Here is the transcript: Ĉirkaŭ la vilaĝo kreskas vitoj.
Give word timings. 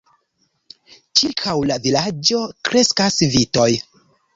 Ĉirkaŭ 1.21 1.55
la 1.73 1.79
vilaĝo 1.85 2.43
kreskas 2.71 3.25
vitoj. 3.39 3.73